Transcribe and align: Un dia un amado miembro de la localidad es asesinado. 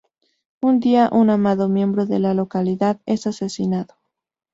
Un 0.61 0.79
dia 0.79 1.09
un 1.11 1.29
amado 1.29 1.69
miembro 1.69 2.07
de 2.07 2.17
la 2.17 2.33
localidad 2.33 2.99
es 3.05 3.27
asesinado. 3.27 3.93